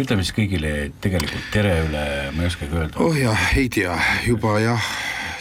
[0.00, 3.00] ütleme siis kõigile tegelikult tere üle, ma ei oskagi öelda.
[3.02, 3.96] oh jah, ei tea,
[4.26, 4.88] juba jah,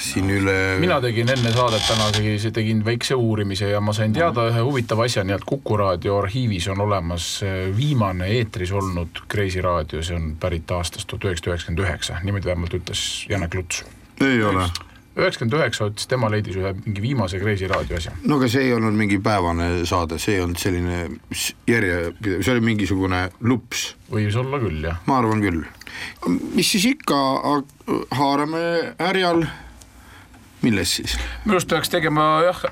[0.02, 0.58] siin üle.
[0.82, 5.08] mina tegin enne saadet täna tegi, tegin väikse uurimise ja ma sain teada ühe huvitava
[5.08, 10.20] asja, nii et Kuku raadio arhiivis on olemas eh, viimane eetris olnud Kreisi raadio, see
[10.20, 13.86] on pärit aastast tuhat üheksasada üheksakümmend üheksa, niimoodi vähemalt ütles Janek Luts.
[14.22, 14.68] ei ole
[15.18, 18.14] üheksakümmend üheksa ütles, tema leidis ühe mingi viimase Kreisi raadio asja.
[18.24, 21.00] no aga see ei olnud mingi päevane saade, see ei olnud selline
[21.68, 23.90] järjepidev, see oli mingisugune lups.
[24.12, 25.02] võis olla küll, jah.
[25.10, 25.66] ma arvan küll.
[26.56, 27.18] mis siis ikka,
[28.20, 28.64] haarame
[29.00, 29.44] härjal,
[30.64, 31.18] milles siis?
[31.44, 32.64] minu arust peaks tegema jah,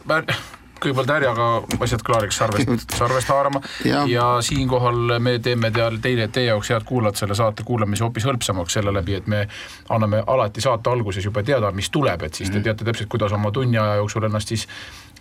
[0.84, 1.48] kõigepealt härjaga
[1.84, 3.62] asjad klaariks sarvest, sarvest haarama.
[3.86, 8.28] Ja, ja siinkohal me teeme teal teile, teie jaoks head kuulajad selle saate kuulamise hoopis
[8.30, 9.46] hõlpsamaks selle läbi, et me
[9.90, 12.68] anname alati saate alguses juba teada, mis tuleb, et siis te mhm.
[12.68, 14.68] teate täpselt, kuidas oma tunni aja jooksul ennast siis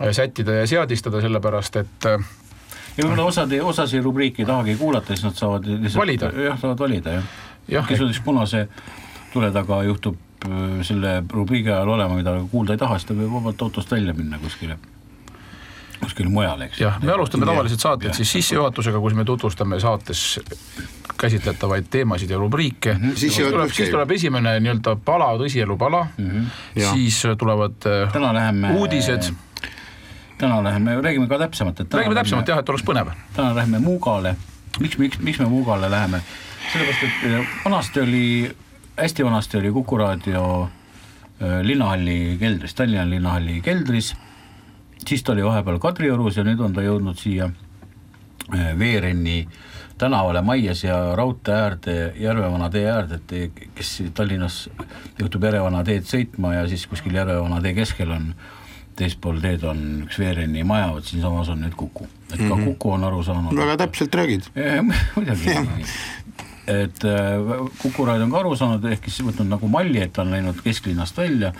[0.00, 2.30] äh, sättida ja seadistada, sellepärast et äh,
[2.98, 7.18] ja võib-olla osad, osasid rubriike ei tahagi kuulata, siis nad saavad lihtsalt jah, saavad valida
[7.18, 7.34] jah.
[7.68, 7.84] Ja,.
[7.88, 8.68] kes näiteks punase
[9.32, 10.16] tule taga juhtub
[10.48, 14.16] äh, selle rubriigi ajal olema, mida kuulda ei taha, siis ta võib vabalt autost välja
[14.16, 14.78] minna kuskile
[16.00, 16.80] kuskil mujal, eks.
[16.80, 20.40] jah, me alustame tavaliselt saateid siis sissejuhatusega, kus me tutvustame saates
[21.18, 23.00] käsitletavaid teemasid ja rubriike mm.
[23.00, 23.16] -hmm.
[23.16, 26.92] siis, tuleb, siis tuleb esimene nii-öelda pala, tõsielu pala mm, -hmm.
[26.92, 29.32] siis tulevad äh, täna läheme uudised.
[30.38, 33.10] täna läheme, räägime ka täpsemalt, et räägime täpsemalt jah, et oleks põnev.
[33.34, 34.36] täna läheme Muugale,
[34.80, 36.22] miks, miks, miks me Muugale läheme?
[36.72, 38.56] sellepärast, et äh, vanasti oli,
[38.96, 40.70] hästi vanasti oli Kuku raadio
[41.42, 44.14] äh, linnahalli keldris, Tallinna linnahalli keldris
[45.06, 47.50] siis ta oli vahepeal Kadriorus ja nüüd on ta jõudnud siia
[48.54, 49.48] äh, Veerenni
[49.98, 54.68] tänavale Maies ja raudtee äärde, Järvevana tee äärde, et kes Tallinnas
[55.18, 58.30] juhtub Järvevana teed sõitma ja siis kuskil Järvevana tee keskel on
[58.98, 62.06] teispool teed on üks Veerenni maja, vot siinsamas on nüüd Kuku.
[62.32, 62.64] et ka mm -hmm.
[62.64, 63.56] Kuku on aru saanud.
[63.56, 64.42] väga täpselt räägid.
[65.16, 65.54] muidugi
[66.68, 70.22] et äh, Kuku raadio on ka aru saanud, ehk siis võtnud nagu malli, et ta
[70.24, 71.52] on läinud kesklinnast välja,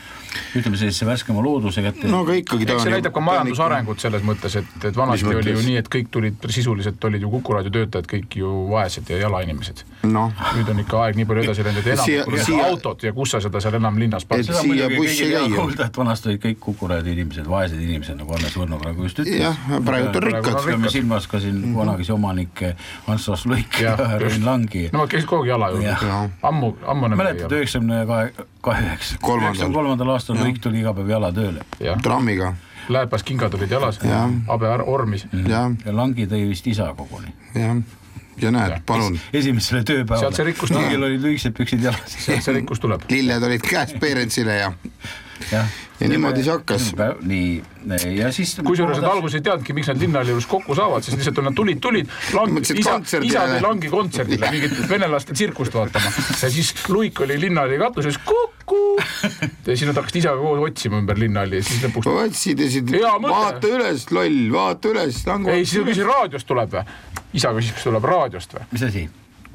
[0.59, 2.11] ütleme sellisesse värskema looduse kätte.
[2.13, 5.55] no aga ikkagi ta on see näitab ka majandusarengut selles mõttes, et, et vanasti oli
[5.55, 9.23] ju nii, et kõik tulid, sisuliselt olid ju Kuku raadio töötajad kõik ju vaesed ja
[9.25, 10.29] jalainimesed no..
[10.59, 12.69] nüüd on ikka aeg nii palju edasi läinud, et enam siia...
[12.69, 14.49] autot ja kus sa seda seal enam linnas paned.
[14.49, 18.19] seda on muidugi kõigil hea kuulda, et vanasti olid kõik Kuku raadio inimesed vaesed inimesed,
[18.21, 19.41] nagu Anne Surno praegu just ütles.
[19.41, 20.61] jah, praegu on rikkad.
[20.67, 21.75] peame silmas ka siin mhm.
[21.79, 22.75] kunagisi omanikke
[23.09, 27.53] Ants Ross Luik ja Rein Langi Nemad käisid kogu aeg jala juurde, ammu, ammu mäletad
[27.55, 31.63] üheksakümne kahe, kahe, üheksakümne kolmandal aastal kõik tuli iga päev jala tööle.
[32.03, 32.57] trammiga.
[32.89, 34.01] Lääpas kingad olid jalas,
[34.49, 35.29] habe ormis.
[35.47, 37.31] ja Langi tõi vist isa koguni.
[37.55, 37.79] jah
[38.43, 39.19] ja näed, palun.
[39.35, 40.21] esimesele tööpäevale.
[40.21, 40.85] sealt see rikkus tuleb.
[40.85, 42.19] Langil olid lühikesed püksid jalas.
[42.27, 43.07] sealt see rikkus tuleb.
[43.11, 44.73] lilled olid käes Peerentsile ja
[45.53, 45.63] ja,
[46.01, 46.89] ja niimoodi see hakkas.
[47.27, 47.51] nii,
[48.17, 51.43] ja siis kusjuures nad alguses ei teadnudki, miks nad linnahalli juures kokku saavad, sest lihtsalt
[51.47, 52.11] nad tulid, tulid,
[52.75, 56.13] isa, isa tõi langi kontserdile mingit venelaste tsirkust vaatama
[56.43, 58.83] ja siis Luik oli linnahalli katuses, kuku.
[58.99, 62.11] ja siis nad hakkasid isaga koos otsima ümber linnahalli ja siis lõpuks.
[62.27, 62.93] otsidesid,
[63.25, 65.23] vaata üles, loll, vaata üles.
[65.55, 66.85] ei, siis küsis raadiost tuleb või?
[67.39, 68.69] isa küsis, kas tuleb raadiost või?
[68.75, 69.09] mis asi?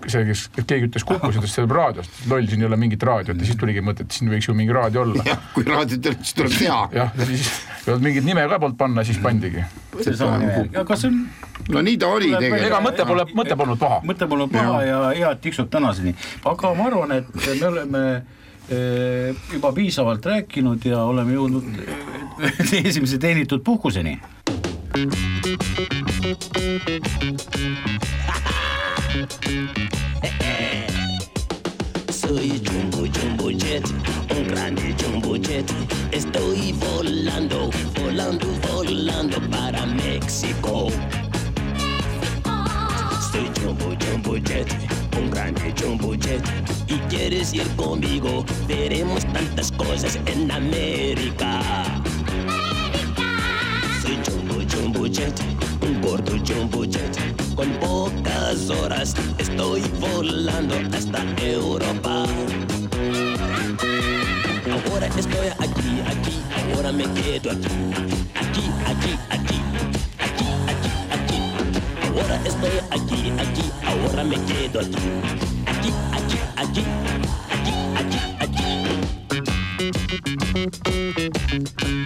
[0.10, 3.40] See, kes, keegi ütles Kukus, ütles see tuleb raadiost, loll, siin ei ole mingit raadiot
[3.40, 5.24] ja siis tuligi mõte, et siin võiks ju mingi raadio olla.
[5.28, 6.82] jah, kui raadiot ei ole, siis tuleb teha.
[6.98, 7.50] jah, ja siis
[7.86, 9.64] ei olnud mingit nime ka polnud panna, siis pandigi.
[10.84, 11.20] aga see on.
[11.74, 12.68] no nii ta oli tegelikult.
[12.70, 14.00] ega mõte pole, mõte polnud paha.
[14.12, 16.16] mõte polnud paha ja hea, et tiksub tänaseni,
[16.52, 18.04] aga ma arvan, et me oleme
[18.70, 24.20] eh, juba piisavalt rääkinud ja oleme jõudnud eh, esimese teenitud puhkuseni.
[32.12, 33.84] Soy Jumbo Jumbo Jet,
[34.36, 35.70] un grande Jumbo Jet.
[36.12, 40.88] Estoy volando, volando, volando para México.
[43.32, 44.68] Soy Jumbo Jumbo Jet,
[45.18, 46.42] un grande Jumbo Jet.
[46.88, 51.62] Y quieres ir conmigo, veremos tantas cosas en América.
[54.02, 55.34] Soy Jumbo Jumbo Jet,
[56.04, 57.18] un gordo Jumbo Jet
[57.56, 62.26] con pocas horas estoy volando hasta Europa.
[64.72, 66.42] Ahora estoy aquí, aquí,
[66.74, 67.68] ahora me quedo aquí.
[68.36, 69.62] Aquí, aquí, aquí,
[70.20, 71.40] aquí, aquí, aquí.
[72.46, 74.98] estoy aquí, aquí, ahora me quedo aquí.
[75.66, 76.84] Aquí, aquí, aquí,
[77.52, 78.20] aquí, aquí,
[81.60, 82.03] aquí.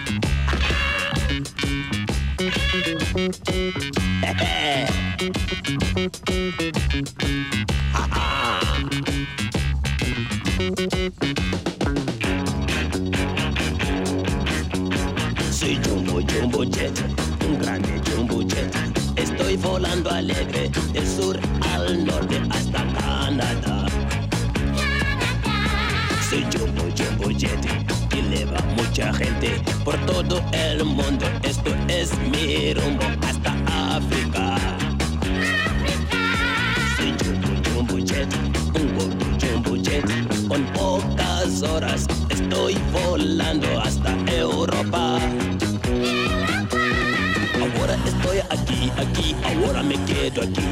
[49.48, 50.66] Ahora me quedo aquí.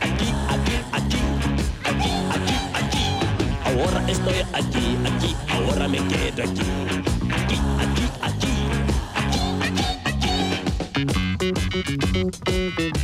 [0.00, 1.20] Aquí, aquí, aquí,
[1.84, 3.04] aquí, aquí, aquí.
[3.64, 6.66] Ahora estoy aquí, aquí, ahora me quedo aquí.
[7.30, 8.52] Aquí, aquí, aquí,
[9.16, 10.30] aquí, aquí,
[12.86, 12.99] aquí.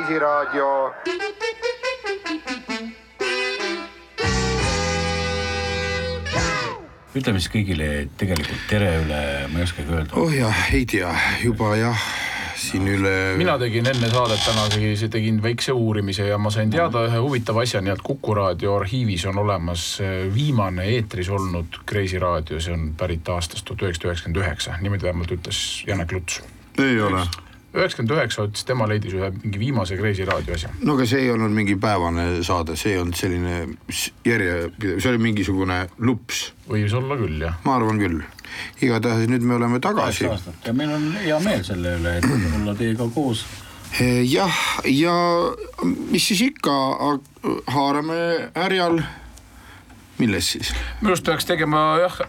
[0.00, 0.66] Kreisiraadio
[7.20, 9.18] ütleme siis kõigile tegelikult tere üle,
[9.52, 10.16] ma ei oskagi öelda.
[10.16, 11.10] oh jah, ei tea,
[11.42, 12.06] juba jah,
[12.62, 13.12] siin üle.
[13.36, 17.66] mina tegin enne saadet täna tegi- tegin väikse uurimise ja ma sain teada ühe huvitava
[17.68, 22.72] asja, nii et Kuku raadio arhiivis on olemas eh, viimane eetris olnud Kreisi raadio, see
[22.72, 25.62] on pärit aastast tuhat üheksasada üheksakümmend üheksa, niimoodi vähemalt ütles
[25.92, 26.40] Janek Luts.
[26.80, 27.28] ei ole.
[27.74, 30.72] Üheksakümmend üheksa ütles, tema leidis ühe mingi viimase Kreisi raadio asja.
[30.82, 33.56] no aga see ei olnud mingi päevane saade, see ei olnud selline
[34.26, 37.56] järjepidev, see oli mingisugune lups, võis olla küll jah.
[37.64, 38.20] ma arvan küll.
[38.82, 42.28] igatahes nüüd me oleme tagasi ja meil on hea meel selle üle, et
[42.60, 43.46] olla teiega koos.
[44.26, 45.16] jah, ja
[45.86, 46.76] mis siis ikka,
[47.70, 48.20] haarame
[48.58, 49.02] härjal,
[50.18, 50.74] milles siis?
[51.00, 52.22] minu arust peaks tegema jah,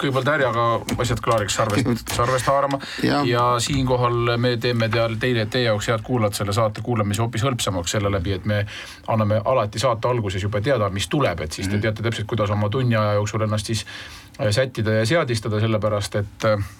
[0.00, 0.66] kõigepealt härjaga
[1.02, 2.80] asjad klaariks sarvest, sarvest haarama.
[3.04, 7.44] Ja, ja siinkohal me teeme teal teile, teie jaoks head kuulajad selle saate kuulamise hoopis
[7.46, 8.64] hõlpsamaks selle läbi, et me
[9.08, 12.70] anname alati saate alguses juba teada, mis tuleb, et siis te teate täpselt, kuidas oma
[12.72, 13.84] tunni aja jooksul ennast siis
[14.40, 16.70] äh, sättida ja seadistada, sellepärast et äh,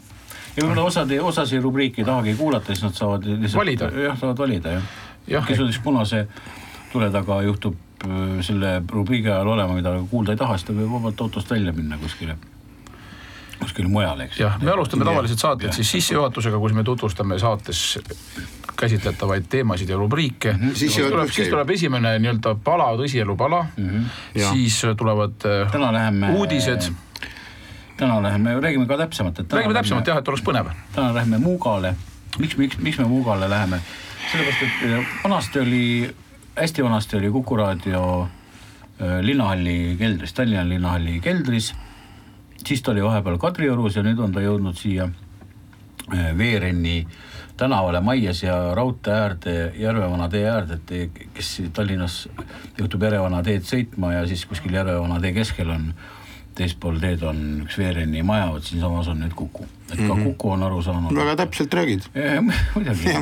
[0.56, 3.90] ja võib-olla osad, osasid rubriike ei tahagi kuulata, siis nad saavad lihtsalt Valida.
[4.06, 4.90] jah, saavad valida jah.
[5.30, 6.24] Jah, kes siis punase
[6.92, 10.90] tule taga juhtub öö, selle rubriigi ajal olema, mida kuulda ei taha, siis ta võib
[10.96, 12.36] vabalt autost välja minna kuskile,
[13.60, 14.40] kuskile mujale, eks.
[14.40, 17.98] jah, me alustame tavaliselt saateid siis sissejuhatusega, kus me tutvustame saates
[18.80, 20.58] käsitletavaid teemasid ja rubriike mm.
[20.58, 20.74] -hmm.
[20.74, 24.52] siis, tuleb, siis tuleb esimene nii-öelda pala, tõsielu pala mm, -hmm.
[24.52, 26.92] Siis tulevad äh, täna läheme uudised,
[27.96, 30.72] täna läheme, räägime ka täpsemalt, et täna räägime täpsemalt jah, et oleks põnev.
[30.92, 31.94] täna läheme Muugale.
[32.38, 33.80] miks, miks, miks me Muugale läheme?
[34.32, 36.14] sellepärast, et äh, vanasti oli,
[36.56, 41.74] hästi vanasti oli Kuku raadio äh, linnahalli keldris, Tallinna linnahalli keldris.
[42.66, 47.06] Siis ta oli vahepeal Kadriorus ja nüüd on ta jõudnud siia äh, Veerenni
[47.60, 52.22] tänavale Maies ja raudtee äärde, Järvevana tee äärde, et te, kes Tallinnas
[52.78, 55.92] juhtub Järvevana teed sõitma ja siis kuskil Järvevana tee keskel on
[56.56, 60.24] teispool teed on üks Veerenni maja, vot siinsamas on nüüd Kuku, et ka mm -hmm.
[60.24, 61.14] Kuku on aru saanud.
[61.16, 62.08] väga täpselt räägid.
[62.74, 63.14] muidugi,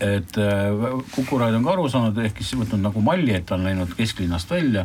[0.00, 3.54] et äh, Kuku raadio on ka aru saanud, ehk siis võtnud nagu malli, et ta
[3.58, 4.84] on läinud kesklinnast välja,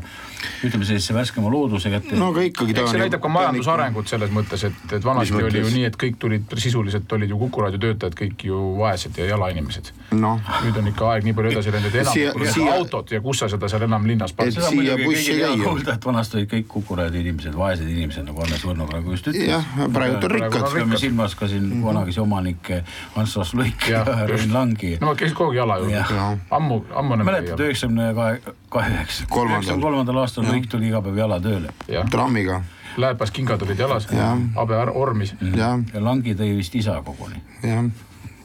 [0.64, 2.16] ütleme sellisesse värskema looduse kätte.
[2.20, 5.72] no aga ikkagi eks see näitab ka majandusarengut selles mõttes, et, et vanasti oli ju
[5.74, 9.92] nii, et kõik tulid, sisuliselt olid ju Kuku raadio töötajad kõik ju vaesed ja jalainimesed.
[10.12, 13.12] noh, nüüd on ikka aeg nii palju edasi läinud, et enam Siia- pole siia- autot
[13.12, 15.66] ja kus sa seda seal enam linnas paned Et seda siia muidugi bussi kõigil hea
[15.70, 19.28] kuulda, et vanasti olid kõik Kuku raadio inimesed, vaesed inimesed, nagu Hannes Võrno praegu just
[19.32, 19.48] ütles.
[19.50, 22.84] jah, praegu on rikkad peame silmas ka siin kunagisi omanikke
[23.16, 24.04] Ants-Roos Luik ja.
[24.30, 24.98] Rein Langi.
[25.10, 26.12] Nemad käisid kogu aeg jala juures Jah.
[26.14, 26.42] Jah.
[26.54, 28.36] ammu, ammu enam mäletad, üheksakümne kahe,
[28.70, 29.56] kahe, üheksa, Kolmandal.
[29.58, 32.60] üheksakümne kolmandal aastal Luik tuli iga päev jala tööle jah, trammiga,
[33.02, 34.38] lääpas kingad olid jalas, Jah.
[34.56, 35.34] habe ormis.
[35.42, 37.42] jah, ja Langi tõi vist isa koguni.
[37.64, 37.90] jah.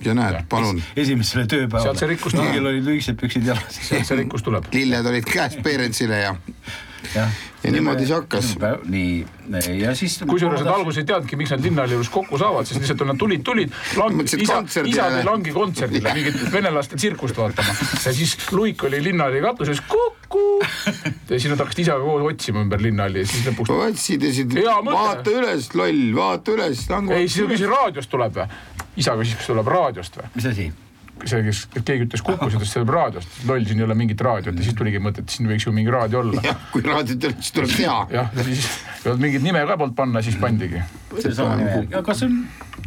[0.05, 1.85] ja näed, palun, esimesele tööpäevale.
[1.91, 2.49] Sealt see rikkus tuleb.
[2.49, 3.81] kõigil olid lühikesed püksid jalas.
[3.91, 4.73] sealt see rikkus tuleb.
[4.73, 6.35] lilled olid käes Peerentsile ja
[7.15, 7.43] jah.
[7.65, 8.51] Ja niimoodi see hakkas.
[8.93, 9.25] nii,
[9.81, 10.19] ja siis.
[10.29, 13.45] kusjuures nad alguses ei teadnudki, miks nad linnahalli juures kokku saavad, sest lihtsalt nad tulid,
[13.47, 13.73] tulid,
[14.37, 19.81] isa, isa tõi langi kontserdile mingit venelaste tsirkust vaatama ja siis Luik oli linnahalli katuses
[19.89, 24.79] kuku ja siis nad hakkasid isaga koos otsima ümber linnahalli ja siis lõpuks otsidesid, Hea
[24.85, 25.01] mõte.
[25.01, 28.49] vaata üles, loll, vaata üles, ei, siis küsis raadiost tuleb või?
[29.01, 30.33] isa küsis, kas tuleb raadiost või?
[30.37, 30.73] mis asi?
[31.23, 34.59] see, kes, keegi ütles kukus, ütles see tuleb raadiost, loll, siin ei ole mingit raadiot
[34.59, 36.43] ja siis tuligi mõte, et siin võiks ju mingi raadio olla.
[36.45, 37.97] jah, kui raadiot ei ole, siis tuleb teha.
[38.13, 38.69] jah, ja siis
[39.05, 40.83] ei olnud mingit nime ka polnud panna, siis pandigi.
[41.21, 42.39] seesama nime aga see on,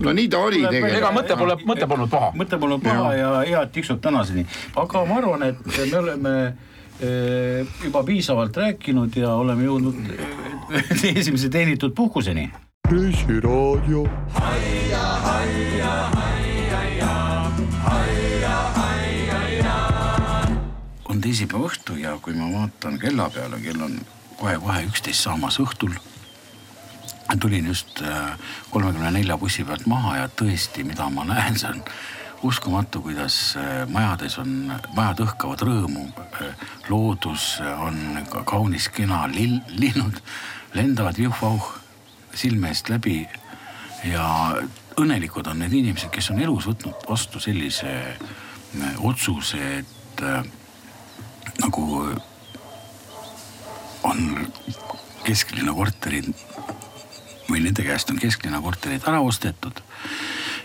[0.06, 1.18] no nii ta oli ega tegelikult.
[1.20, 2.32] mõte pole, mõte polnud paha.
[2.44, 4.46] mõte polnud paha ja hea, et tiksub tänaseni.
[4.76, 6.36] aga ma arvan, et me oleme
[7.00, 12.50] eh, juba piisavalt rääkinud ja oleme jõudnud eh, esimese teenitud puhkuseni.
[12.92, 14.06] reisiraadio.
[21.18, 23.96] On teisipäeva õhtu ja kui ma vaatan kella peale, kell on
[24.38, 25.96] kohe-kohe üksteist saamas õhtul.
[27.40, 28.38] tulin just äh,
[28.70, 31.82] kolmekümne nelja bussi pealt maha ja tõesti, mida ma näen, see on
[32.44, 36.06] uskumatu, kuidas äh, majades on, majad õhkavad rõõmu.
[36.90, 40.22] loodus on ka kaunis kena, lill, linnud
[40.74, 41.74] lendavad viuh-vauh
[42.34, 43.28] silme eest läbi
[44.06, 44.54] ja
[44.98, 50.46] õnnelikud on need inimesed, kes on elus võtnud vastu sellise äh, otsuse, et äh,
[51.62, 52.10] nagu
[54.04, 54.48] on
[55.24, 56.30] kesklinna korterid
[57.50, 59.82] või nende käest on kesklinna korterid ära ostetud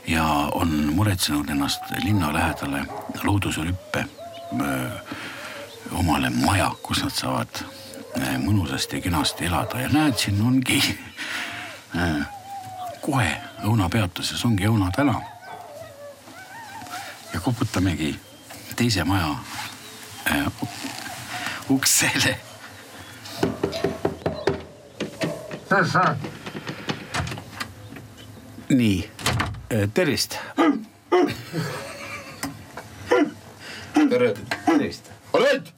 [0.09, 2.85] ja on muretsenud ennast linna lähedale
[3.23, 4.07] loodusrüppe
[4.61, 4.91] öö,
[5.93, 10.83] omale maja, kus nad saavad öö, mõnusasti ja kenasti elada ja näed, siin ongi
[13.03, 13.31] kohe
[13.67, 15.21] õunapeatuses ongi Õuna tänav.
[17.35, 18.15] ja koputamegi
[18.77, 19.72] teise maja äh,
[21.69, 22.37] uksele.
[28.69, 29.11] nii,
[29.95, 30.39] tervist.
[34.09, 34.35] tere,
[34.67, 35.11] tervist.
[35.33, 35.73] oled?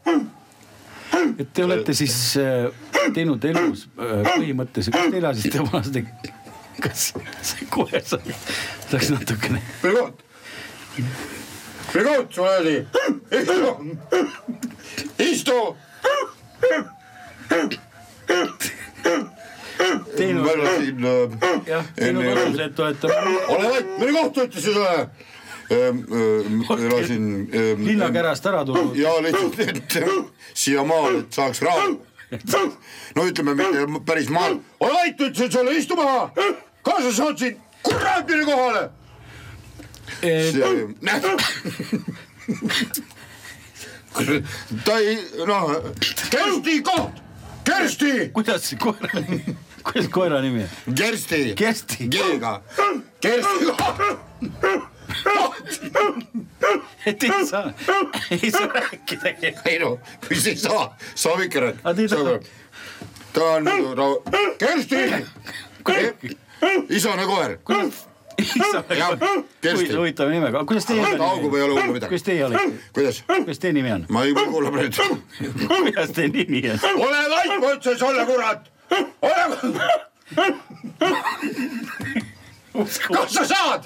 [1.39, 2.69] et te olete siis äh,
[3.15, 6.05] teinud elus äh, põhimõtteliselt, kas te elasite vanasti,
[6.83, 7.07] kas
[7.51, 8.37] see kohe sai,
[8.91, 9.63] saaks natukene,
[11.95, 12.87] Sul oli,
[15.19, 15.77] istu,
[20.17, 21.85] teinud, ma elasin äh,,
[22.43, 23.07] otsuse, et olete
[23.49, 25.07] ole vait, mille kohta ütlesid sulle?
[26.89, 28.97] elasin ähm, linnakärast ära tulnud.
[28.99, 29.99] ja lihtsalt, et
[30.55, 32.01] siiamaale, et saaks rahu.
[33.15, 36.31] no ütleme mitte päris maal, ole vait, ütlesin sulle, istu maha,
[36.83, 38.89] kaasa saatsin kuratini kohale.
[44.85, 45.71] Ta ei, noh,
[46.31, 47.23] Kersti koht,
[47.65, 49.09] Kersti, kuidas see koera,
[49.83, 50.95] kuidas koera nimi on?
[50.95, 52.63] Kersti, Kersti, G-ga,
[53.21, 54.01] Kersti koht.
[57.07, 57.73] et ei saa,
[58.31, 59.55] ei saa rääkidagi.
[59.65, 59.99] ei no,
[60.31, 62.41] mis ei saa, saab ikka rääkida.
[63.33, 64.23] ta on no,,
[64.59, 64.97] Kersti,
[66.89, 67.59] isane koer,
[68.99, 69.19] Jah,
[69.61, 69.95] Kersti.
[69.97, 72.09] huvitav nimega, kuidas teie taugub ei ole hullu midagi.
[72.11, 73.23] kuidas teie olete, kuidas?
[73.29, 74.07] kuidas teie nimi on?
[74.09, 75.19] ma ei kuule praegu.
[75.69, 76.79] kuidas teie nimi on?
[77.07, 78.71] ole vait, ma ütlesin sulle, kurat.
[79.23, 79.45] ole,
[83.13, 83.83] kas sa saad?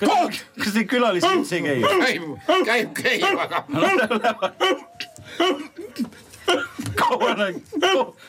[0.00, 1.78] koht kas teil külalised üldse ei käi?
[2.04, 2.22] käib,
[2.64, 3.64] käib, käib, aga
[7.00, 7.54] kaua nad,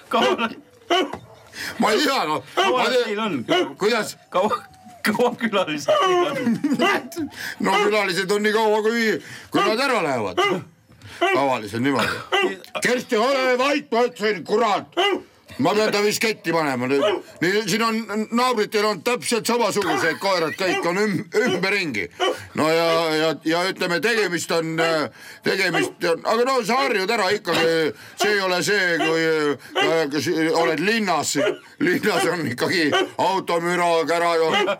[0.09, 0.53] kaua nad,
[1.79, 2.43] ma ei tea noh.
[2.55, 3.33] kaua teil on?
[3.79, 4.17] kuidas?
[4.29, 4.61] kaua,
[5.05, 6.59] kaua külalised on?
[7.59, 9.17] no külalised on nii kaua, kui,
[9.51, 10.45] kui nad ära lähevad.
[11.21, 12.53] tavaliselt niimoodi.
[12.81, 14.95] Kersti, ole vait, ma ütlesin, kurat.
[15.57, 17.67] Ma pean ta vist ketti panema nüüd.
[17.67, 22.07] siin on naabritel on täpselt samasugused koerad, kõik on üm, ümberringi.
[22.55, 24.79] no ja, ja, ja ütleme, tegemist on,
[25.43, 27.93] tegemist on, aga no sa harjud ära ikkagi.
[28.21, 31.35] see ei ole see, kui äh, oled linnas,
[31.79, 34.33] linnas on ikkagi automüra, kära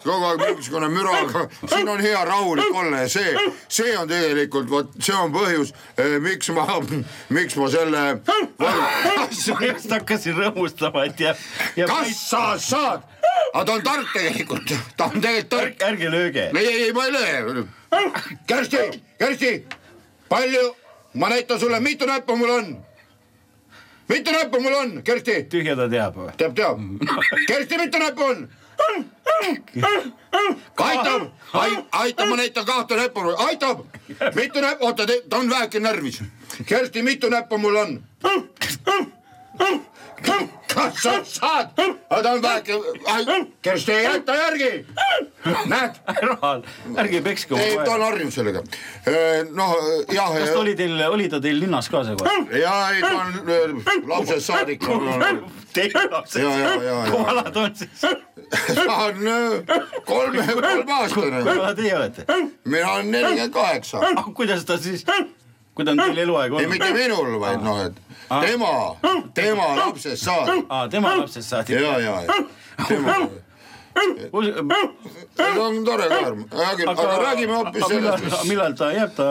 [0.04, 3.36] kogu aeg mingisugune müra, aga siin on hea rahulik olla ja see,
[3.68, 5.74] see on tegelikult vot see on põhjus,
[6.24, 6.68] miks ma,
[7.30, 8.06] miks ma selle.
[9.32, 11.38] just hakkasin rõõmustama, et jääb,
[11.76, 11.90] jääb.
[11.90, 13.04] kas sa saad?
[13.54, 15.82] aga ta on tark tegelikult, ta on tegelikult tark.
[15.82, 16.52] ärge lööge.
[16.58, 17.64] ei, ei, ei, ma ei löö.
[18.48, 18.78] Kersti,
[19.20, 19.66] Kersti,
[20.30, 20.76] palju,
[21.14, 22.86] ma näitan sulle, mitu näppu mul on.
[24.10, 25.44] mitu näppu mul on, Kersti?
[25.44, 26.32] tühja ta teab või?
[26.38, 26.80] teab, teab.
[27.48, 28.50] Kersti, mitu näppu on?
[30.78, 31.32] aitab,
[31.92, 33.86] aitab, ma näitan kahte näppu, aitab,
[34.36, 36.24] mitu näppu, oota, ta on väheke närvis.
[36.66, 38.04] Kersti, mitu näppu mul on?
[40.74, 41.72] Kas sa saad,
[42.10, 42.78] aga ta on väheke,
[43.62, 44.72] Kersti ei jäta järgi.
[45.72, 46.00] näed.
[46.98, 47.56] ärge pekske.
[47.60, 48.64] ei, ta on harjunud sellega.
[49.54, 49.76] noh,
[50.14, 50.34] jah.
[50.38, 52.60] kas ta oli teil, oli ta teil linnas ka see koer?
[52.62, 54.86] ja ei, ta on lapsest saadik.
[55.74, 56.46] Teil lapsest,
[57.10, 58.06] kui vana ta on siis?
[58.76, 59.22] ta on
[60.06, 61.44] kolme, kolmeaastane.
[61.44, 62.26] kui vana teie olete?
[62.66, 64.06] mina olen nelikümmend kaheksa.
[64.36, 65.06] kuidas ta siis,
[65.76, 66.68] kui ta on teil eluaeg olnud?
[66.68, 68.96] ei, mitte minul, vaid noh, et tema,
[69.34, 70.66] tema lapsest saadik.
[70.70, 71.80] aa, tema lapsest saadik.
[71.82, 73.16] ja, ja, ja tema
[73.94, 78.44] see on tore koer, aga, aga räägime hoopis sellest, mis.
[78.50, 79.28] millal ta jääb ta,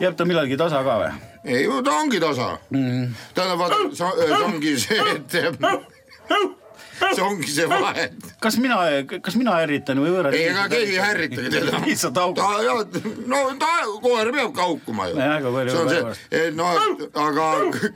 [0.00, 1.10] jääb ta millalgi tasa ka või?
[1.44, 3.18] ei, ta ongi tasa mm..
[3.34, 5.30] tähendab, vaata, see ongi see, et
[7.00, 8.08] see ongi see vahe.
[8.42, 8.78] kas mina,
[9.24, 10.36] kas mina ärritan või võõrad?
[10.36, 11.82] ei, ega keegi ei ärritagi teda.
[11.86, 12.98] lihtsalt haugub.
[13.30, 13.72] no ta,
[14.04, 15.18] koer peab haukuma ju.
[15.18, 16.80] see on see, noh,
[17.26, 17.50] aga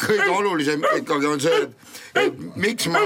[0.06, 1.64] kõige olulisem ikkagi on see,
[2.22, 3.02] et, miks ma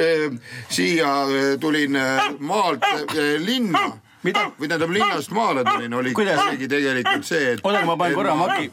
[0.00, 0.28] eh,
[0.72, 1.12] siia
[1.60, 2.00] tulin
[2.40, 4.05] maalt eh, linna mida?
[4.32, 7.60] Või tähendab linnast maale tulin, oli isegi tegelikult see, et.
[7.64, 8.70] oodake, ma panen korra maki.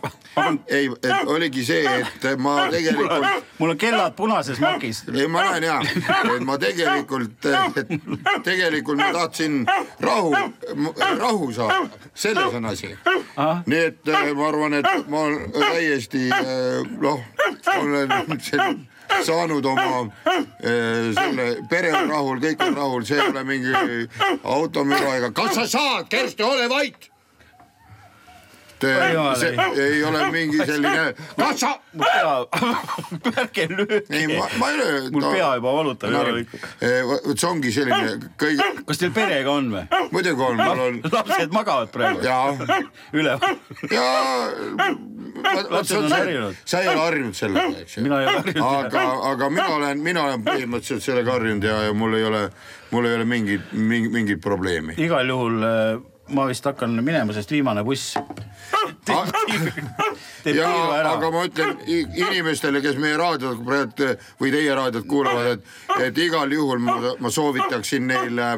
[0.68, 3.28] ei, et oligi see, et ma tegelikult.
[3.60, 5.04] mul on kellad punases makis.
[5.14, 5.80] ei, ma näen ja,
[6.36, 7.50] et ma tegelikult,
[8.44, 9.66] tegelikult ma tahtsin
[10.02, 10.36] rahu,
[11.20, 12.96] rahu saada, selles on asi.
[13.66, 16.30] nii et ma arvan, et ma olen täiesti
[17.02, 17.22] noh,
[17.78, 18.93] olen selline
[19.24, 19.88] saanud oma
[20.28, 20.44] äh,
[21.16, 23.74] selle, pere on rahul, kõik on rahul, see ei ole mingi
[24.44, 27.14] automüra ega, kas sa saad, Kersti, ole vait
[28.84, 31.72] see ei ole mingi selline, kas sa.
[33.38, 34.04] ärge lööge.
[34.10, 35.10] ei, ma, ma ei löö.
[35.12, 36.24] mul pea juba valutab no,.
[37.08, 38.70] vot see ongi selline kõige.
[38.88, 39.86] kas teil perega on või?
[40.12, 41.00] muidugi on, mul on.
[41.18, 42.20] lapsed magavad praegu?
[43.14, 43.60] üleval?
[43.92, 45.23] harjunud.
[46.66, 48.06] Sa ei ole harjunud sellega, eks ju.
[48.78, 49.04] aga,
[49.34, 52.48] aga mina olen, mina olen põhimõtteliselt sellega harjunud ja, ja mul ei ole,
[52.92, 54.98] mul ei ole mingit, mingit, mingit probleemi.
[55.02, 55.62] igal juhul
[56.30, 58.16] ma vist hakkan minema, sest viimane buss
[60.46, 60.70] ja,
[61.12, 64.10] aga ma ütlen inimestele, kes meie raadiot praegu
[64.40, 65.64] või teie raadiot kuulavad, et,
[66.08, 68.50] et igal juhul ma, ma soovitaksin neile,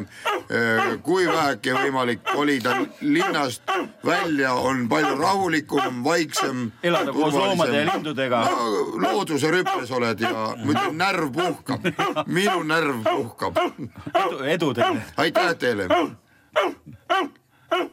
[1.06, 3.66] kui vähegi võimalik kolida linnast
[4.06, 6.68] välja, on palju rahulikum, vaiksem.
[6.82, 8.76] elada koos loomade ja lindudega no,.
[9.06, 11.90] looduse rüppes oled ja muidu närv puhkab,
[12.26, 13.58] minu närv puhkab.
[14.14, 15.02] edu, edu teile.
[15.16, 15.90] aitäh teile.
[17.72, 17.90] Oh!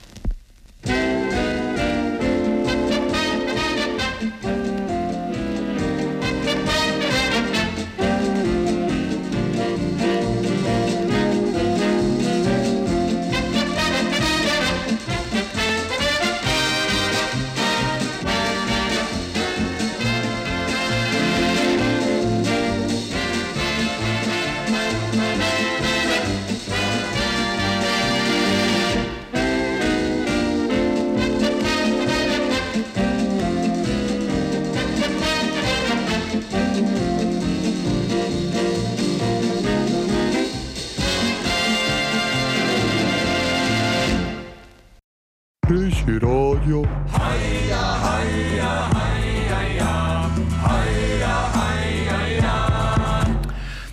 [46.07, 46.85] Reisiraadio.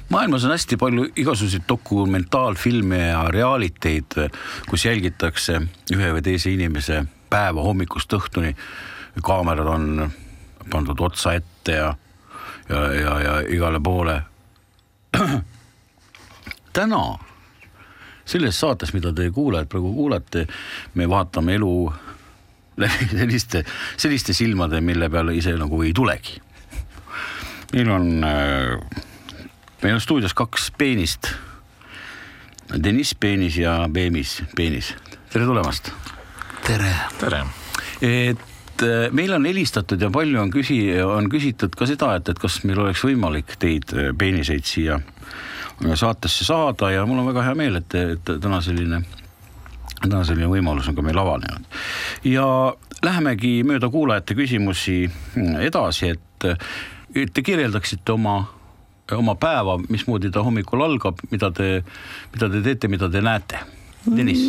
[0.08, 4.30] maailmas on hästi palju igasuguseid dokumentaalfilme ja realiteid,
[4.70, 5.60] kus jälgitakse
[5.94, 8.56] ühe või teise inimese päeva hommikust õhtuni.
[9.22, 10.10] kaamerad on
[10.70, 11.94] pandud otsa ette ja,
[12.68, 14.22] ja, ja, ja igale poole.
[16.72, 17.29] täna
[18.30, 20.46] selles saates, mida te kuulajad praegu kuulate,
[20.94, 21.74] me vaatame elu
[22.80, 23.64] läbi selliste,
[23.96, 26.40] selliste silmade, mille peale ise nagu ei tulegi.
[27.72, 29.06] meil on äh,
[29.82, 31.32] meil on stuudios kaks peenist.
[32.70, 34.94] Deniss Peenis ja Beemis Peenis,
[35.32, 35.90] tere tulemast.
[36.66, 36.94] tere.
[37.18, 37.40] tere.
[38.00, 42.38] et äh, meil on helistatud ja palju on küsi-, on küsitud ka seda, et, et
[42.38, 45.00] kas meil oleks võimalik teid äh, peeniseid siia
[45.94, 49.02] saatesse saada ja mul on väga hea meel, et, et täna selline,
[50.02, 51.80] täna selline võimalus on ka meil avanenud.
[52.24, 52.46] ja
[53.04, 55.02] lähemegi mööda kuulajate küsimusi
[55.60, 56.48] edasi, et,
[57.14, 58.40] et te kirjeldaksite oma
[59.16, 61.80] oma päeva, mismoodi ta hommikul algab, mida te,
[62.34, 63.62] mida te teete, mida te näete?
[64.06, 64.46] Deniss.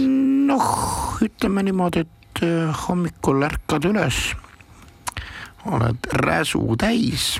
[0.48, 4.22] noh, ütleme niimoodi, et eh, hommikul ärkad üles,
[5.68, 7.34] oled räsu täis.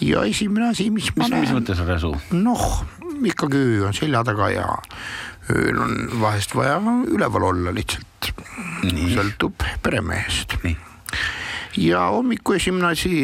[0.00, 2.12] Ja esimene asi, mis ma mis, mis mõttes räsu?
[2.32, 2.66] noh,
[3.26, 4.66] ikkagi öö on selja taga ja
[5.50, 6.78] ööl on vahest vaja
[7.10, 8.32] üleval olla lihtsalt.
[9.14, 10.56] sõltub peremehest.
[11.76, 13.14] ja hommiku esimene asi,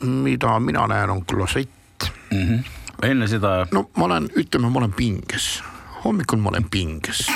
[0.00, 2.38] mida mina näen, on klosett mm.
[2.38, 2.64] -hmm.
[3.10, 3.66] enne seda.
[3.72, 5.62] no ma olen, ütleme, ma olen pinges,
[6.04, 7.26] hommikul ma olen pinges.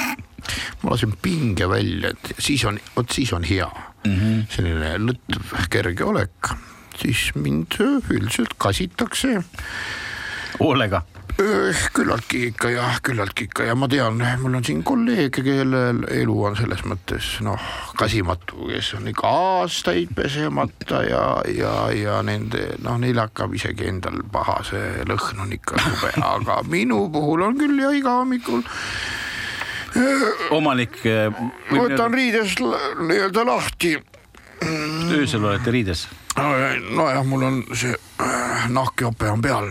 [0.83, 3.71] ma lasen pinge välja, et siis on, vot siis on hea
[4.05, 4.47] mm -hmm.
[4.49, 6.55] selline lõtv, kerge olek,
[7.01, 9.43] siis mind üldiselt kasitakse.
[10.61, 11.03] hoolega
[11.35, 16.55] küllaltki ikka jah, küllaltki ikka ja ma tean, mul on siin kolleege, kellel elu on
[16.55, 17.59] selles mõttes noh,
[17.99, 24.23] kasimatu, kes on ikka aastaid pesemata ja, ja, ja nende noh, neil hakkab isegi endal
[24.31, 28.63] paha, see lõhn on ikka jube, aga minu puhul on küll ja iga hommikul
[30.55, 31.01] omanik.
[31.71, 33.97] võtan riidest nii-öelda lahti.
[35.11, 36.07] öösel olete riides?
[36.37, 39.71] Nojah, mul on see äh, nahkjope on peal.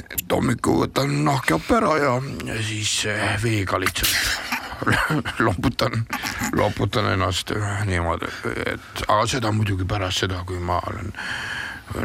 [0.00, 2.14] et hommikul võtan nahkjope ära ja,
[2.48, 4.80] ja siis äh, veega lihtsalt
[5.46, 6.06] loputan,
[6.56, 8.30] loputan ennast äh, niimoodi,
[8.72, 11.12] et aga seda muidugi pärast seda, kui ma olen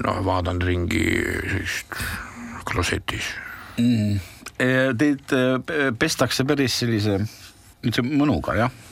[0.03, 1.05] noh, vaatan ringi
[1.47, 1.99] sellist
[2.67, 3.33] klosetis
[3.79, 4.31] mm..
[4.55, 5.33] Teid
[5.99, 7.17] pestakse päris sellise,
[7.83, 8.84] niisuguse mõnuga, jah?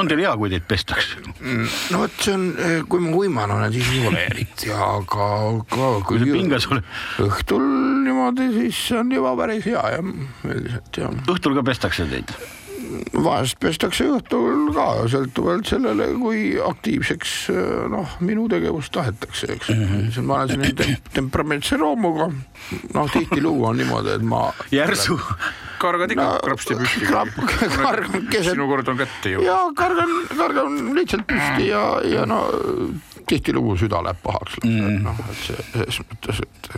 [0.00, 1.20] On teil hea, kui teid pestakse?
[1.92, 2.48] no vot, see on,
[2.90, 5.30] kui ma uimane olen, siis ei ole eriti, aga,
[5.60, 6.90] aga kui sa pinges oled.
[7.28, 7.70] õhtul
[8.08, 10.12] niimoodi, siis on juba päris hea jah,
[10.50, 11.16] üldiselt jah.
[11.30, 12.36] õhtul ka pestakse teid?
[13.24, 17.34] vahest pestakse õhtul ka, sõltuvalt sellele, kui aktiivseks
[17.92, 19.84] noh, minu tegevust tahetakse, eks mm.
[19.84, 20.26] -hmm.
[20.28, 22.30] ma olen selline tem temperamentse loomuga,
[22.94, 24.46] noh tihtilugu on niimoodi, et ma.
[24.70, 25.18] järsu
[25.84, 27.08] kargad ikka no, krapsti püsti.
[27.84, 28.52] kargan keset.
[28.52, 29.44] sinu kord on kätte ju.
[29.46, 32.44] ja kargan, kargan lihtsalt püsti ja, ja no
[33.28, 36.68] tihtilugu süda läheb pahaks mm., noh, et see selles mõttes, et,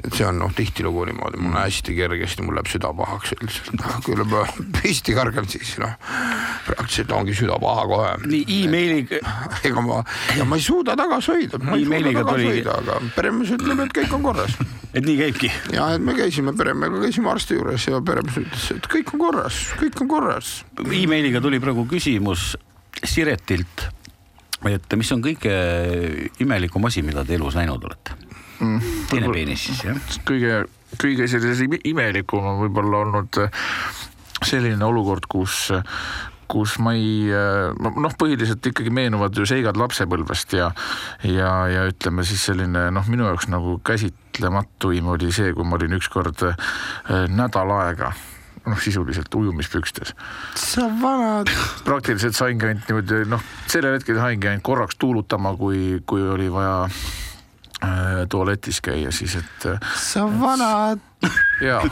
[0.00, 3.74] et see on noh, tihtilugu niimoodi, mul on hästi kergesti, mul läheb süda pahaks üldiselt,
[3.78, 4.44] noh, kui ma
[4.78, 5.94] püsti kargan, siis noh,
[6.66, 8.14] praktiliselt ongi süda paha kohe.
[8.26, 9.20] nii emailiga.
[9.68, 10.00] ega ma,
[10.38, 13.96] ja ma ei suuda tagasi hoida, ma ei suuda tagasi hoida, aga peremees ütleb, et
[14.00, 14.56] kõik on korras.
[14.92, 15.52] et nii käibki?
[15.76, 19.60] ja, et me käisime peremehega, käisime arsti juures ja peremees ütles, et kõik on korras,
[19.82, 20.56] kõik on korras.
[20.88, 22.54] emailiga tuli praegu küsimus
[22.98, 23.84] Siretilt
[24.66, 25.52] et mis on kõige
[26.42, 28.16] imelikum asi, mida te elus näinud olete
[28.58, 28.80] mm.?
[29.12, 30.00] teine peenis siis jah?
[30.28, 30.64] kõige,
[30.98, 33.40] kõige sellisem imelikum on võib-olla olnud
[34.46, 35.68] selline olukord, kus
[36.48, 40.70] kus ma ei, noh, põhiliselt ikkagi meenuvad ju seigad lapsepõlvest ja
[41.28, 45.98] ja, ja ütleme siis selline noh, minu jaoks nagu käsitlematuim oli see, kui ma olin
[45.98, 46.46] ükskord
[47.28, 48.14] nädal aega
[48.68, 50.14] noh, sisuliselt ujumispükstes.
[50.54, 51.52] sa vanad.
[51.84, 56.82] praktiliselt saingi ainult niimoodi noh, sellel hetkel saingi ainult korraks tuulutama, kui, kui oli vaja
[56.84, 59.70] äh, tualetis käia, siis et.
[59.74, 61.00] Äh, sa vanad.
[61.60, 61.82] jaa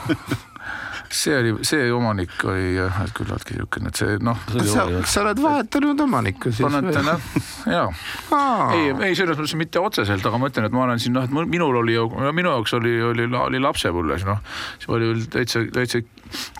[1.11, 4.41] see oli, see omanik oli jah, küllaltki niisugune, et see noh.
[4.67, 6.83] sa, sa oled vahetanud omanikku siis või?
[7.07, 7.31] noh,
[7.77, 8.51] jaa.
[8.77, 11.53] ei, ei selles mõttes mitte otseselt, aga ma ütlen, et ma olen siin noh, et
[11.53, 14.43] minul oli ju, minu jaoks oli, oli, oli lapsepõlves noh,
[14.93, 16.03] oli täitsa, täitsa,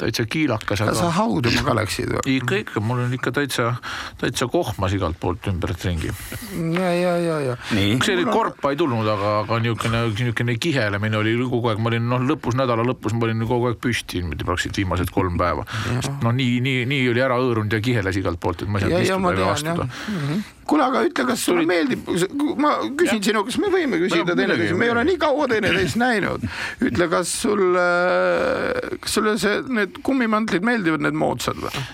[0.01, 0.85] täitsa kiilakas.
[0.87, 2.37] aga sa hauduma ka läksid või?
[2.37, 3.73] ikka, ikka, mul on ikka täitsa,
[4.21, 6.13] täitsa kohmas igalt poolt ümbert ringi.
[6.77, 7.59] ja, ja, ja, ja.
[7.73, 12.09] see oli korpa ei tulnud, aga, aga niisugune, niisugune kihelemine oli kogu aeg, ma olin
[12.11, 15.65] noh, lõpus, nädala lõpus ma olin kogu aeg püsti praktiliselt viimased kolm päeva.
[16.23, 19.07] noh, nii, nii, nii oli ära hõõrunud ja kiheles igalt poolt, et ma ei saanud
[19.07, 19.89] istuda ega astuda.
[20.13, 20.45] Mhm.
[20.67, 21.71] kuule, aga ütle, kas sulle Tulid...
[21.71, 22.09] meeldib,
[22.63, 23.27] ma küsin ja.
[23.29, 26.49] sinu, kas me võime küsida teineteist, me ei ole nii kaua teineteist näinud.
[26.83, 27.87] ütle, kas sulle,
[29.03, 31.87] kas sulle see, need kummimantlid meeldivad, need moodsad või?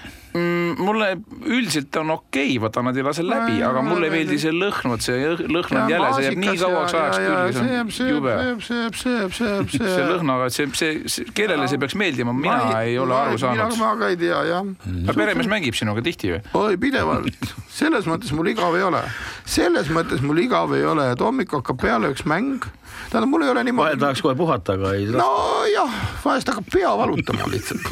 [0.85, 1.09] Mulle
[1.47, 4.93] üldiselt on okei okay,, vaata nad ei lase läbi, aga mulle ei meeldi see lõhn,
[4.93, 8.37] vot see lõhn on jäle, see jääb nii kauaks ajaks külge, see on jube.
[8.67, 13.17] see jääb, see see jääb, see see kellele see peaks meeldima, mina ei, ei ole
[13.17, 13.79] aru saanud.
[13.81, 14.69] ma ka ei tea, jah.
[15.07, 16.45] aga peremees mängib sinuga tihti või?
[16.61, 19.03] oi, pidevalt, selles mõttes mul igav ei ole.
[19.49, 22.69] selles mõttes mul igav ei ole, et hommikul hakkab peale üks mäng,
[23.09, 25.93] tähendab, mul ei ole vahel niimoodi, tahaks kohe puhata, aga ei nojah,
[26.25, 27.87] vahest hakkab pea valutama lihtsalt.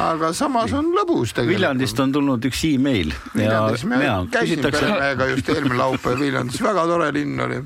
[0.00, 1.54] Aga samas on lõbus tegelikult.
[1.54, 6.22] Viljandist on tulnud üks email ja Viljandis me mina käisime küsitakse peremehega just eelmine laupäev
[6.22, 7.60] Viljandis, väga tore linn oli.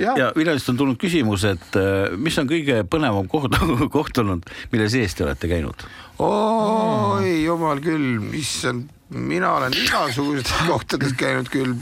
[0.00, 3.58] jah ja Viljandist on tulnud küsimus, et äh, mis on kõige põnevam koht,
[3.96, 5.86] koht olnud, mille sees te olete käinud?
[6.22, 11.74] oi jumal küll, issand, mina olen igasugustes kohtades käinud küll,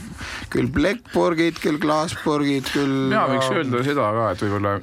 [0.53, 2.91] küll plekkpurgid, küll klaaspurgid, küll.
[3.09, 4.73] mina võiks öelda seda ka, et võib-olla,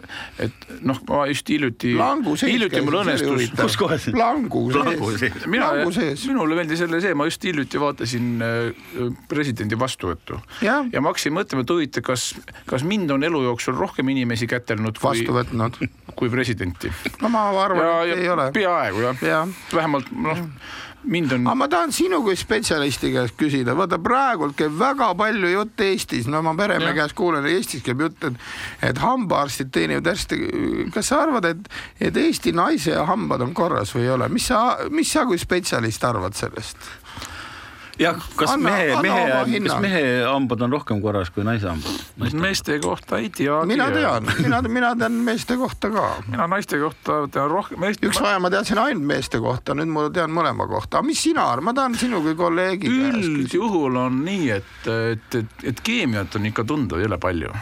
[0.43, 4.09] et noh, ma just hiljuti, hiljuti mul õnnestus, Kus kohas?
[4.17, 10.89] langu sees mina minule meeldis jälle see, ma just hiljuti vaatasin äh, presidendi vastuvõttu Jah.
[10.91, 12.33] ja ma hakkasin mõtlema, et huvitav, kas,
[12.67, 15.79] kas mind on elu jooksul rohkem inimesi kätelnud kui vastu, võtnud.
[16.19, 16.91] kui presidenti.
[17.23, 18.51] no ma arvan, et ei ole.
[18.57, 19.61] peaaegu jah Jah.
[19.75, 20.49] vähemalt noh,
[21.05, 25.51] mind on aga ma tahan sinu kui spetsialisti käest küsida, vaata praegult käib väga palju
[25.53, 28.39] jutt Eestis, no ma peremehe käest kuulen, Eestis käib jutt, et,
[28.91, 30.41] et hambaarstid teenivad hästi.
[30.95, 34.63] kas sa arvad, et, et Eesti naise hambad on korras või ei ole, mis sa,
[34.91, 36.79] mis sa kui spetsialist arvad sellest?
[38.03, 42.37] jah, kas Anna- mehe, mehe kas mehe hambad on rohkem korras kui naise hambad?
[42.43, 43.61] meeste kohta ei tea.
[43.69, 46.07] mina tean, mina, mina tean meeste kohta ka.
[46.29, 50.33] mina naiste kohta tean rohkem, üks aja ma teadsin ainult meeste kohta, nüüd ma tean
[50.35, 53.37] mõlema kohta, aga mis sina arvad, ma tahan sinu kui kolleegi käest küsida.
[53.45, 54.75] üldjuhul on nii, et,
[55.13, 57.53] et, et, et keemiat on ikka tunda jõle palju,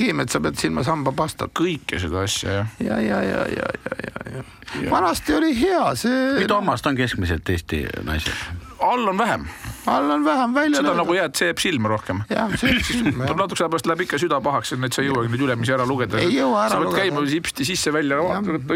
[0.00, 1.52] keemiat sa pead silmas hambapastat.
[1.56, 2.74] kõike seda asja jah.
[2.80, 6.32] ja, ja, ja, ja, ja, ja, ja vanasti oli hea see.
[6.38, 8.32] mitu hammast on keskmiselt Eesti naisel?
[8.80, 9.44] all on vähem,
[9.86, 12.22] all on vähem välja seda nagu jääd, see jääb silma rohkem.
[12.28, 15.86] tuleb natukese aja pärast läheb ikka süda pahaks, et sa ei jõuagi neid ülemisi ära
[15.88, 16.20] lugeda.
[16.20, 17.02] Ei jõua ära sa pead lugeda.
[17.04, 18.20] käima sipsti sisse-välja,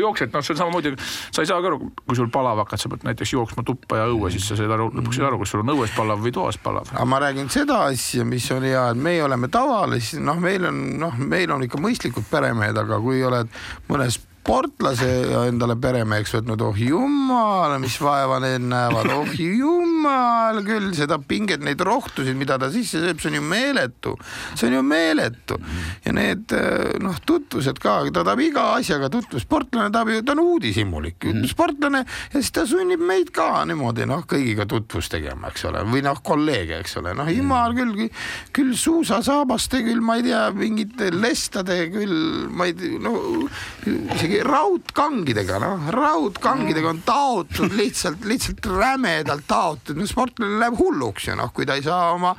[0.00, 0.94] jooksed, noh, see on samamoodi,
[1.30, 4.10] sa ei saa ka aru, kui sul palav hakkad, sa pead näiteks jooksma tuppa ja
[4.12, 6.34] õue, siis sa saad aru, lõpuks ei saa aru, kas sul on õues palav või
[6.34, 6.92] toas palav.
[6.94, 10.84] aga ma räägin seda asja, mis on hea, et meie oleme tavalised, noh, meil on,
[11.00, 13.50] noh, meil on ikka mõistlikud peremehed, aga kui oled
[13.90, 14.08] mõne
[14.44, 15.08] sportlase
[15.48, 21.80] endale peremeheks võtnud, oh jumal, mis vaeva need näevad, oh jumal küll, seda pinget, neid
[21.80, 24.12] rohtusid, mida ta sisse sööb, see on ju meeletu,
[24.52, 25.56] see on ju meeletu.
[26.04, 30.36] Ja need eh, noh, tutvused ka, ta tahab iga asjaga tutvuda, sportlane tahab ju, ta
[30.36, 35.54] on uudishimulik mm, sportlane ja siis ta sunnib meid ka niimoodi noh, kõigiga tutvust tegema,
[35.54, 38.10] eks ole, või noh, kolleege, eks ole, noh jumal küll,
[38.52, 43.16] küll suusasaabaste, küll ma ei tea, mingite lestade, küll ma ei tea, no
[43.88, 51.36] isegi raudkangidega, noh, raudkangidega on taotud lihtsalt, lihtsalt rämedalt taotud, no sportlane läheb hulluks ju
[51.38, 52.34] noh, kui ta ei saa oma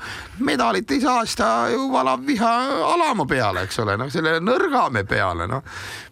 [0.45, 2.51] medalit ei saa, siis ta ju valab viha
[2.91, 5.63] alama peale, eks ole, noh, selle nõrgame peale, noh,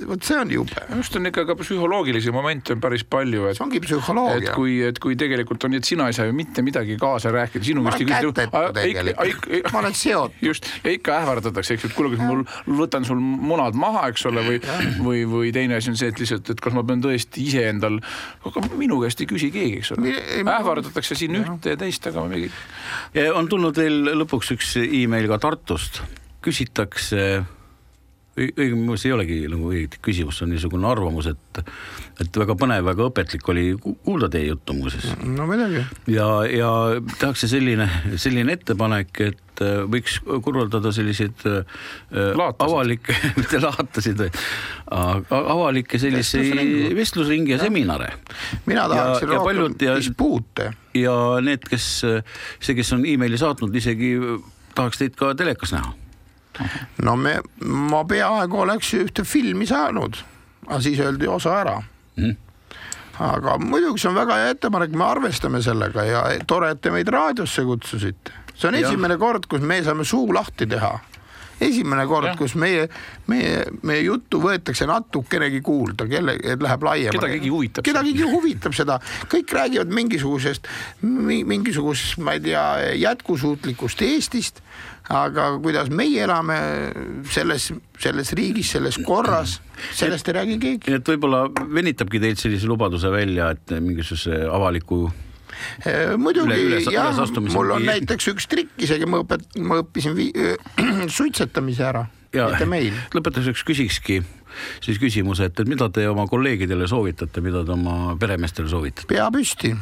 [0.08, 3.66] vot see on jube, just on ikka ka psühholoogilisi momente on päris palju, et see
[3.66, 4.56] ongi et psühholoogia.
[4.58, 7.66] kui, et kui tegelikult on nii, et sina ei saa ju mitte midagi kaasa rääkida,
[7.66, 10.40] sinu käest olen kätetu tegelikult, ma olen seotud.
[10.42, 12.44] just, ja ikka ähvardatakse, eks ju, et kuule, kas mul,
[12.84, 14.62] võtan sul munad maha, eks ole, või,
[15.04, 18.00] või, või teine asi on see, et lihtsalt, et kas ma pean tõesti iseendal,
[18.50, 20.14] aga minu käest ei küsi keegi, eks ole.
[20.44, 22.52] Ähvardatakse siin ühte ja teist, aga mingi
[23.34, 26.02] on tulnud veel lõpuks üks email ka Tartust,
[26.44, 27.44] küsitakse
[28.38, 31.60] õigemini see ei olegi nagu õieti küsimus, see on niisugune arvamus, et
[32.24, 35.82] et väga põnev, väga õpetlik oli ku- kuulda teie juttu muuseas no midagi.
[36.14, 36.70] ja, ja
[37.20, 37.88] tehakse selline,
[38.22, 42.68] selline ettepanek, et äh, võiks korraldada selliseid äh, Laatasid.
[42.68, 44.26] avalikke, mitte laatasid,
[45.30, 46.96] avalikke selliseid Vestlusringi.
[46.98, 48.12] vestlusringi ja seminare.
[48.66, 50.72] mina tahaksin ja rohkem ja- dispuute.
[50.98, 51.90] ja need, kes,
[52.60, 54.16] see, kes on emaili saatnud, isegi
[54.76, 55.94] tahaks teid ka telekas näha.
[57.04, 60.18] No me, ma peaaegu oleks ühte filmi saanud,
[60.68, 61.80] aga siis öeldi osa ära
[62.18, 62.36] Mhm.
[63.20, 67.10] aga muidugi see on väga hea ettepanek, me arvestame sellega ja tore, et te meid
[67.10, 68.32] raadiosse kutsusite.
[68.56, 68.90] see on Jah.
[68.90, 71.00] esimene kord, kus me saame suu lahti teha.
[71.62, 72.88] esimene kord kus meie,
[73.28, 77.18] meie, meie juttu võetakse natukenegi kuulda, kelle, et läheb laiemaks.
[77.20, 79.00] Kedagigi huvitab kedagigi huvitab seda,
[79.32, 80.68] kõik räägivad mingisugusest,
[81.02, 82.66] mingisugusest, ma ei tea,
[83.06, 84.62] jätkusuutlikust Eestist,
[85.10, 86.56] aga kuidas meie elame
[87.32, 89.58] selles, selles riigis, selles korras,
[89.92, 90.92] sellest ei räägi keegi.
[90.92, 91.44] nii et võib-olla
[91.76, 95.06] venitabki teilt sellise lubaduse välja, et mingisuguse avaliku
[95.86, 97.14] Eh, muidugi Üle- üles- jah,
[97.54, 100.34] mul on näiteks üks trikk isegi, ma õpet-, ma õppisin vi-
[101.18, 102.94] suitsetamise ära, mitte meil.
[103.14, 104.22] lõpetuseks küsikski
[104.84, 109.08] siis küsimuse, et, et mida te oma kolleegidele soovitate, mida te oma peremeestele soovitate?
[109.10, 109.74] pea püsti,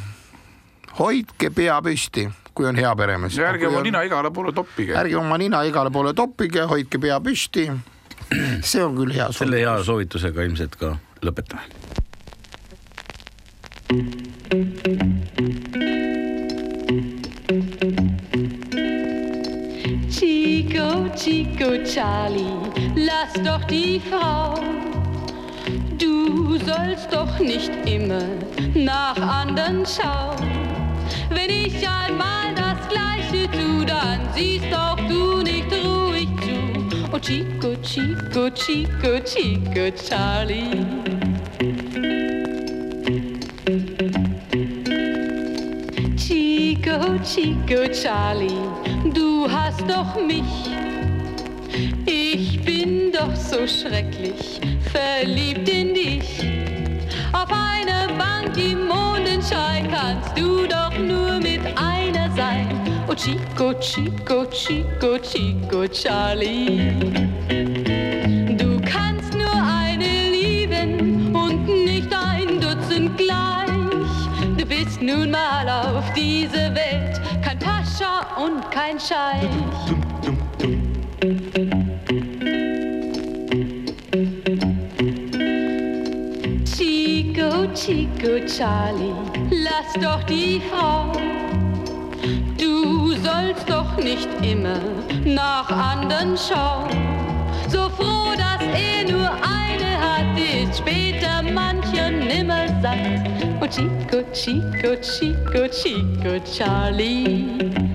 [1.00, 3.38] hoidke pea püsti, kui on hea peremees.
[3.40, 4.94] ärge oma nina igale poole toppige.
[4.94, 7.70] ärge oma nina igale poole toppige, hoidke pea püsti.
[8.62, 11.68] see on küll hea selle hea soovitusega ilmselt ka lõpetame.
[20.10, 22.56] Chica Chico, Charlie,
[22.96, 24.56] lass doch die Frau.
[25.98, 28.24] Du sollst doch nicht immer
[28.74, 30.51] nach anderen schauen.
[31.34, 37.10] Wenn ich einmal das Gleiche tu, dann siehst doch du nicht ruhig zu.
[37.14, 40.86] Oh Chico, Chico, Chico, Chico, Charlie.
[46.18, 48.68] Chico, Chico, Charlie,
[49.14, 50.44] du hast doch mich.
[52.06, 54.60] Ich bin doch so schrecklich
[54.92, 56.21] verliebt in dich.
[63.24, 66.92] Chico, Chico, Chico, Chico, Charlie.
[68.58, 73.70] Du kannst nur eine lieben und nicht ein Dutzend gleich.
[74.58, 79.48] Du bist nun mal auf dieser Welt kein Pascha und kein Scheich.
[86.66, 89.14] Chico, Chico, Charlie,
[89.52, 91.41] lass doch die Frau.
[93.24, 94.80] Sollst doch nicht immer
[95.26, 96.90] nach anderen schauen.
[97.68, 103.30] So froh, dass er nur eine hat, ist später mancher nimmer satt.
[103.62, 107.91] Oh Chico, Chico, Chico, Chico, Charlie.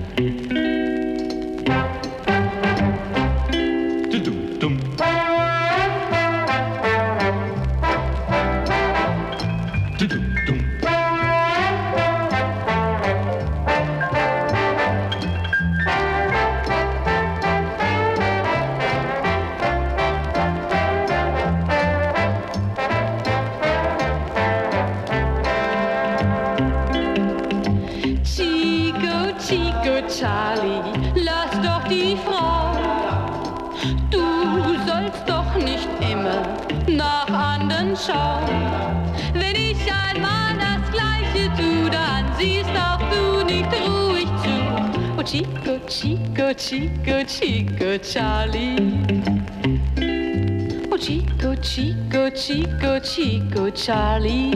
[53.87, 54.51] Charlie.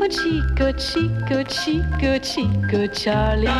[0.00, 3.50] Oh Chico, Chico, Chico, Chico, Charlie.